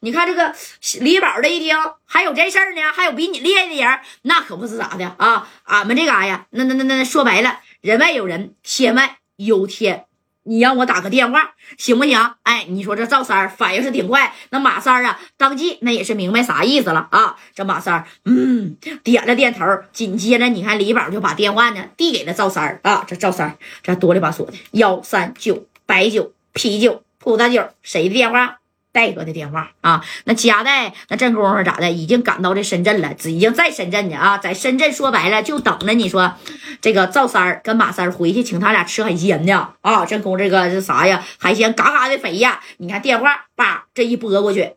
[0.00, 0.54] 你看这个
[1.00, 5.48] 李宝这一听还有这事儿呢，还有比你厉害的人，那可不是咋的啊！
[5.64, 10.04] 俺们这嘎呀，那那那那说白了，人外有人，天外有天。
[10.48, 12.34] 你让我打个电话行不行？
[12.44, 17.34] 哎，你说这赵三儿反应是挺快，那马三儿啊，当即那也是明白啥意思了啊。
[17.52, 23.04] 这马三儿嗯点了点头，紧接着你看李宝就把电话呢递给了赵三儿啊。
[23.08, 28.58] 这赵三儿这哆里吧嗦的，幺三九白酒、啤酒、葡萄酒，谁的电话？
[28.96, 31.90] 戴哥的电话啊，那加代那这功夫咋的？
[31.90, 36.32] 已经赶到这深圳了，已经在深圳呢啊，在深圳说白了就等着你说
[36.80, 40.06] 这个赵三儿跟马三儿回去请他俩吃海鲜呢啊！
[40.06, 41.22] 这功这个这啥呀？
[41.38, 42.60] 海鲜嘎嘎的肥呀！
[42.78, 44.76] 你看电话叭这一拨过去，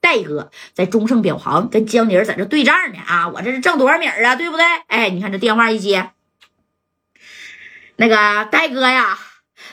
[0.00, 3.28] 戴哥在中盛表行跟江宁在这对账呢啊！
[3.28, 4.36] 我这是挣多少米啊？
[4.36, 4.64] 对不对？
[4.86, 6.12] 哎，你看这电话一接，
[7.96, 9.18] 那个戴哥呀。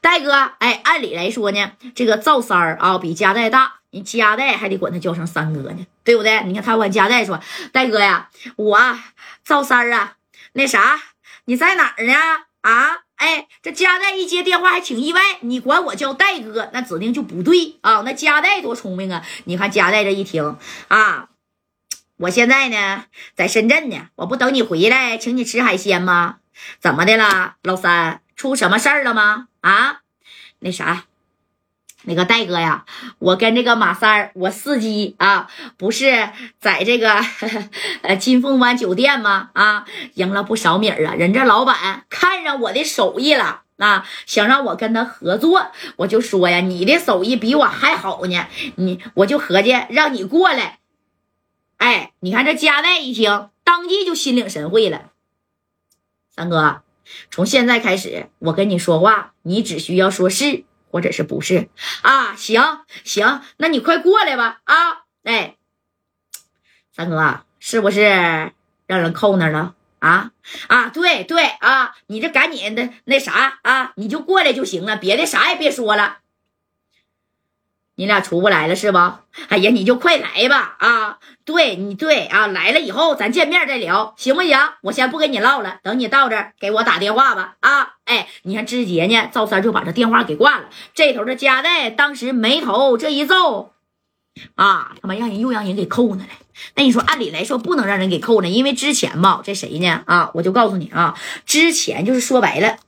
[0.00, 6.42] 戴哥，哎，按理来说呢，这个赵三儿啊比加代大，你加代还得管他叫声三哥呢，对不对？
[6.44, 7.40] 你看他管加代说，
[7.72, 8.98] 戴哥呀，我
[9.44, 10.16] 赵三儿啊，
[10.52, 11.00] 那啥，
[11.44, 12.14] 你在哪儿呢？
[12.62, 18.02] 啊，哎，这加代一接电话还挺意外，你管我叫戴哥，那指定就不对啊。
[18.04, 19.24] 那加代多聪明啊！
[19.44, 20.58] 你看加代这一听
[20.88, 21.28] 啊，
[22.18, 26.36] 我现在呢在深圳呢，我不等你回来请你吃海鲜吗？
[26.80, 28.20] 怎么的了，老三？
[28.40, 29.48] 出什么事儿了吗？
[29.60, 30.00] 啊，
[30.60, 31.04] 那啥，
[32.04, 32.86] 那个戴哥呀，
[33.18, 37.20] 我跟这个马三儿，我司机啊，不是在这个
[38.00, 39.50] 呃金凤湾酒店吗？
[39.52, 41.12] 啊，赢了不少米儿啊！
[41.12, 48.46] 人这老板看上我的手艺了啊，想让我跟他合作，我就说呀，你的手艺比我还好呢，
[48.76, 50.78] 你我就合计让你过来。
[51.76, 55.10] 哎，你看这加代一听，当即就心领神会了，
[56.34, 56.80] 三哥。
[57.30, 61.68] 从现在开始，我跟你说话，你只需要说是或者是不是
[62.02, 62.34] 啊？
[62.36, 64.74] 行行，那你快过来吧啊！
[65.24, 65.56] 哎，
[66.94, 68.52] 三哥，是不是
[68.86, 70.32] 让人扣那了啊？
[70.68, 76.18] 啊，对对啊，你这赶紧的那啥啊，你就过来就行了，别的啥也别说了。
[78.00, 79.24] 你俩出不来了是吧？
[79.50, 80.74] 哎呀，你就快来吧！
[80.78, 84.58] 啊，对你对啊，来了以后咱见面再聊，行不行？
[84.84, 87.56] 我先不跟你唠了，等你到这给我打电话吧！
[87.60, 90.70] 啊，哎，你看志杰呢，赵三就把这电话给挂了。
[90.94, 93.74] 这头的加代当时眉头这一皱，
[94.54, 96.34] 啊，他妈让人又让人给扣呢了。
[96.76, 100.02] 那你说按理来说不能让人给扣呢，因为之前吧，这谁呢？
[100.06, 102.78] 啊，我就告诉你啊，之前就是说白了，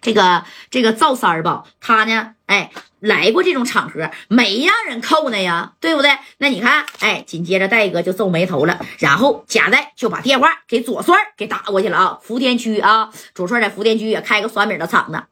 [0.00, 2.70] 这个这个赵三吧，他呢，哎。
[3.00, 6.10] 来过这种场合，没让人扣呢呀，对不对？
[6.38, 12.18] 那你看，哎，紧接着戴哥就皱眉头了，然后贾代就把电话给左帅给打过去了啊。
[12.22, 15.22] 福田区啊，左帅在福田区也开个酸米的厂子。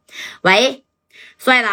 [0.42, 0.84] 喂，
[1.38, 1.68] 帅子，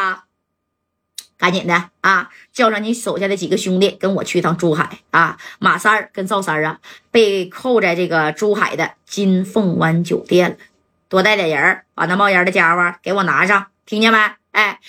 [1.38, 5.38] 赶紧的啊，叫上你手下的几个兄弟跟我去趟珠海啊。
[5.60, 6.80] 马三儿跟赵三儿啊，
[7.12, 10.56] 被扣在这个珠海的金凤湾酒店了，
[11.10, 14.18] 多带点人把那冒烟的家伙给我拿上，听见没？
[14.52, 14.80] 哎。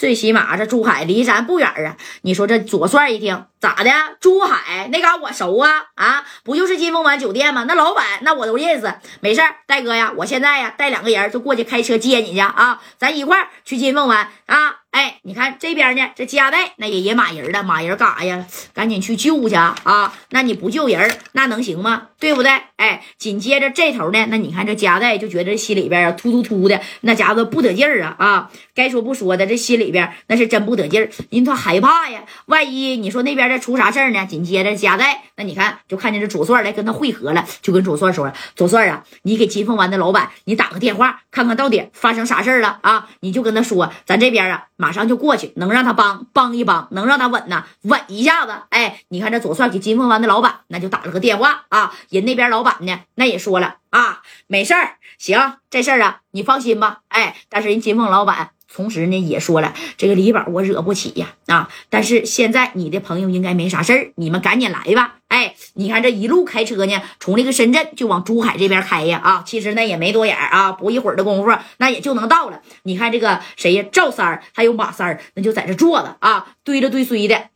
[0.00, 1.94] 最起码这珠海离咱不远啊！
[2.22, 3.90] 你说这左帅一听咋的？
[4.18, 6.24] 珠海那嘎我熟啊啊！
[6.42, 7.66] 不就是金凤湾酒店吗？
[7.68, 8.94] 那老板那我都认识。
[9.20, 14.76] 没事儿戴哥呀，我现在呀带两个人就过去开车接你去啊，咱一块儿去金凤湾啊！
[14.90, 18.46] 哎，你看这边呢，这加代那也也马人了，马人干啥呀？
[18.72, 20.14] 赶紧去救去啊！
[20.30, 22.08] 那你不救人，那能行吗？
[22.18, 22.50] 对不对？
[22.76, 28.50] 哎，紧接着这头呢，那你看这加代就觉得心里边啊突突突的，那家伙不得劲儿啊啊！
[28.74, 32.22] 该说不说的，这心里边那是真不得劲儿，因为他害怕呀。
[32.46, 34.26] 万一你说那边再出啥事儿呢？
[34.26, 43.08] 紧接着加代，那你看就看见这左帅来跟他会合了，就跟左帅说：“左帅啊，你给金凤湾的老板你打个电话，看看到底发生啥事儿了啊？
[43.20, 48.52] 你就跟他说，咱这边啊。”马上就过去，能让他帮帮一帮，能让他稳呐，稳一下子。
[48.70, 51.92] 哎，你看这左帅给金凤湾的老板，那就打了个电话啊。
[52.08, 57.00] 人那边老板呢，那也说了啊，没事儿，行，这事儿啊，你放心吧。
[57.08, 58.52] 哎，但是人金凤老板。
[58.72, 61.68] 同时呢，也说了，这个李宝我惹不起呀，啊！
[61.88, 65.16] 但是现在你的朋友应该没啥事儿，你们赶紧来吧。
[65.28, 69.42] 哎，你看这一路开车呢，从这个深圳就往珠海这边开呀，啊！
[69.44, 72.62] 其实那也没多远啊，不一会儿的功夫，那也就能到了。
[72.84, 77.48] 你看这个谁呀，赵三儿还有马三儿，那就在这坐着啊，堆着堆堆的，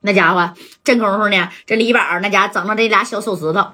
[0.00, 3.72] 那家伙这功夫呢，这李宝那家整了这俩小手指头，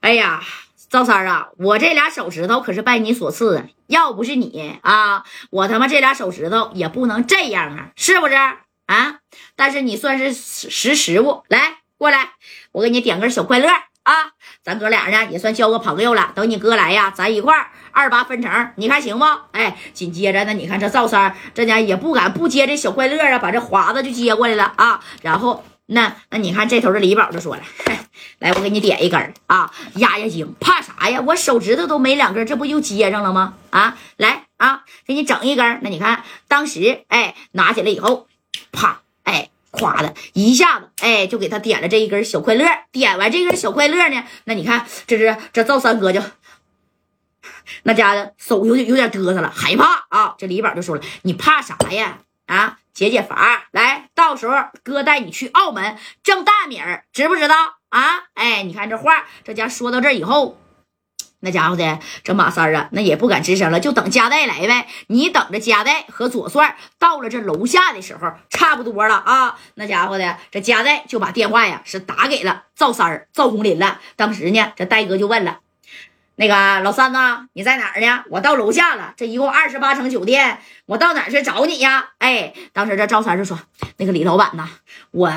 [0.00, 0.40] 哎呀！
[0.88, 3.64] 赵三啊，我这俩手指头可是拜你所赐啊！
[3.88, 9.18] 要不是你啊，我他妈这俩手指头也不能这样啊，是不是啊？
[9.56, 12.30] 但是你算是识时务，来过来，
[12.72, 13.68] 我给你点根小快乐
[14.04, 14.14] 啊，
[14.62, 16.32] 咱哥俩呢也算交个朋友了。
[16.34, 19.24] 等你哥来呀，咱一块儿二八分成，你看行不？
[19.50, 25.00] 哎，紧接着呢，你看这赵三这家也不敢不接这小快乐啊，把这华子就接过来了啊。
[25.22, 27.62] 然后那那你看这头的李宝就说了，
[28.38, 31.20] 来，我给你点一根啊，压压惊，怕啥呀？
[31.26, 33.54] 我手指头都没两根，这不又接上了吗？
[33.70, 35.80] 啊，来啊，给你整一根。
[35.82, 38.26] 那你看当时哎，拿起来以后，
[38.72, 39.50] 啪，哎。
[39.72, 42.64] 夸的一下子，哎，就给他点了这一根小快乐。
[42.92, 46.22] 点完这根小快乐呢，那你看，这是这赵三哥就
[47.82, 50.34] 那家的手有点有点嘚瑟了，害怕啊。
[50.38, 52.20] 这李宝就说了：“你怕啥呀？
[52.46, 57.54] 啊，解解乏，来，到时候哥带你去澳门挣大米儿，知不知道
[57.90, 58.24] 啊？
[58.32, 60.58] 哎，你看这话，这家说到这以后。”
[61.40, 64.88] 那家伙的这马三啊，那也不敢吱声了，就等加代来呗。
[65.08, 69.58] 你等着加代和左帅到了这楼下的时候，差不多了啊。
[69.74, 74.00] 那家伙的这加代就把电话呀是打给了赵三儿赵红林了。
[74.16, 75.58] 当时呢，这戴哥就问了
[76.38, 77.48] ：“那个老三呢？
[77.54, 78.24] 你在哪儿呢？
[78.30, 79.14] 我到楼下了。
[79.16, 83.58] 这一共二十八层酒店，我到哪儿去找你呀？”哎，当时这赵三就说
[83.96, 84.68] ：“那个李老板呐，
[85.12, 85.32] 我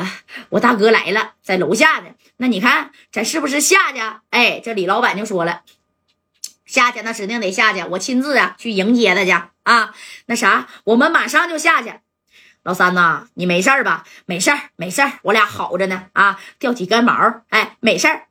[0.50, 2.10] 我大哥来了，在楼下呢。
[2.38, 4.00] 那你看咱是不是下去？”
[4.32, 5.62] 哎，这李老板就说了。
[6.66, 9.32] 下去那指定得下去，我亲自啊去迎接他去
[9.64, 9.94] 啊！
[10.28, 11.94] 那啥，我们马上就下去。
[12.62, 14.04] 老三呐，你没事吧？
[14.28, 18.29] 没事儿，没事儿，我俩好着呢啊，掉几根毛，哎，没事儿。